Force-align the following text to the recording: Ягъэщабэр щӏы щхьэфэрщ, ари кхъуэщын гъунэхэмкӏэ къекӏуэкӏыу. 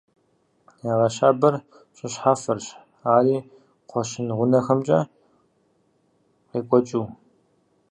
Ягъэщабэр 0.91 1.55
щӏы 1.95 2.07
щхьэфэрщ, 2.13 2.65
ари 3.15 3.35
кхъуэщын 3.87 4.27
гъунэхэмкӏэ 4.37 4.99
къекӏуэкӏыу. 6.49 7.05